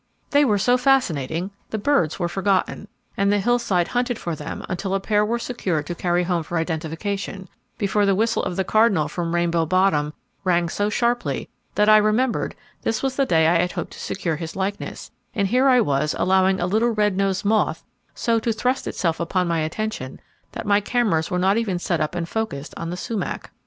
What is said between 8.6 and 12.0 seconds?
cardinal from Rainbow Bottom rang so sharply that I